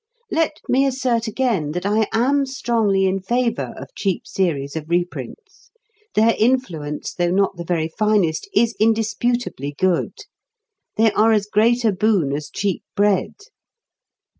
[0.31, 5.69] Let me assert again that I am strongly in favour of cheap series of reprints.
[6.15, 10.13] Their influence though not the very finest, is undisputably good.
[10.95, 13.35] They are as great a boon as cheap bread.